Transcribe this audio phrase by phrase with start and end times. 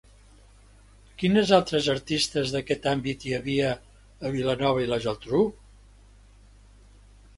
[1.23, 3.69] Quines altres artistes d'aquest àmbit hi havia
[4.29, 5.43] a Vilanova i la Geltrú?